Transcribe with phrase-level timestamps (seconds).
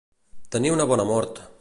[0.55, 1.47] Tenir una bona mort.